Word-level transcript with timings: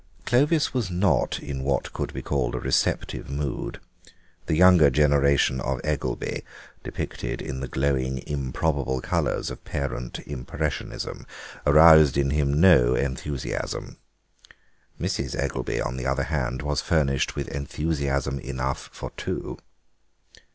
Clovis 0.25 0.73
was 0.73 0.89
not 0.89 1.39
in 1.43 1.61
what 1.61 1.93
could 1.93 2.11
be 2.11 2.23
called 2.23 2.55
a 2.55 2.59
receptive 2.59 3.29
mood; 3.29 3.79
the 4.47 4.55
younger 4.55 4.89
generation 4.89 5.59
of 5.61 5.79
Eggelby, 5.83 6.41
depicted 6.83 7.39
in 7.39 7.59
the 7.59 7.67
glowing 7.67 8.17
improbable 8.25 8.99
colours 8.99 9.51
of 9.51 9.63
parent 9.63 10.17
impressionism, 10.25 11.27
aroused 11.67 12.17
in 12.17 12.31
him 12.31 12.59
no 12.59 12.95
enthusiasm. 12.95 13.97
Mrs. 14.99 15.35
Eggelby, 15.39 15.79
on 15.79 15.97
the 15.97 16.07
other 16.07 16.23
hand, 16.33 16.63
was 16.63 16.81
furnished 16.81 17.35
with 17.35 17.47
enthusiasm 17.49 18.39
enough 18.39 18.89
for 18.91 19.11
two. 19.17 19.59